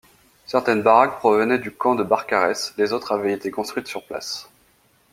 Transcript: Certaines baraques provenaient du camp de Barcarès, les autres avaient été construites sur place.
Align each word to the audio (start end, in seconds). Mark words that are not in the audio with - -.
Certaines 0.47 0.81
baraques 0.81 1.19
provenaient 1.19 1.59
du 1.59 1.69
camp 1.69 1.93
de 1.93 2.03
Barcarès, 2.03 2.73
les 2.75 2.91
autres 2.91 3.11
avaient 3.11 3.33
été 3.35 3.51
construites 3.51 3.85
sur 3.87 4.03
place. 4.03 4.49